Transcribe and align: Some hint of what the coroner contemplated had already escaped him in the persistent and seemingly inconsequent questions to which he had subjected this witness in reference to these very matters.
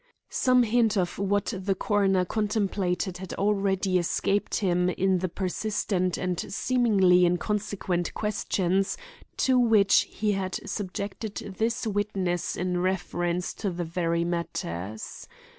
Some 0.31 0.63
hint 0.63 0.97
of 0.97 1.19
what 1.19 1.53
the 1.55 1.75
coroner 1.75 2.25
contemplated 2.25 3.19
had 3.19 3.35
already 3.35 3.99
escaped 3.99 4.55
him 4.55 4.89
in 4.89 5.19
the 5.19 5.29
persistent 5.29 6.17
and 6.17 6.39
seemingly 6.51 7.23
inconsequent 7.23 8.11
questions 8.15 8.97
to 9.37 9.59
which 9.59 10.07
he 10.09 10.31
had 10.31 10.55
subjected 10.67 11.35
this 11.59 11.85
witness 11.85 12.55
in 12.55 12.79
reference 12.79 13.53
to 13.53 13.69
these 13.69 13.85
very 13.87 14.25
matters. 14.25 15.27